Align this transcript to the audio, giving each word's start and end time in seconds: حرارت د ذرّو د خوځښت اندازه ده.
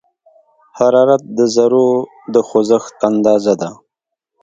حرارت 0.77 1.23
د 1.37 1.39
ذرّو 1.55 1.87
د 2.33 2.35
خوځښت 2.47 2.93
اندازه 3.09 3.53
ده. 3.61 3.69